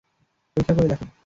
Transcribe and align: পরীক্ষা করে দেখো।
পরীক্ষা 0.57 0.73
করে 0.77 0.87
দেখো। 0.87 1.05